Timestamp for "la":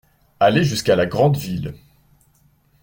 0.95-1.05